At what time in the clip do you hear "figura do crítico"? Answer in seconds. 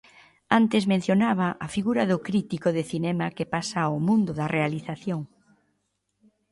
1.75-2.69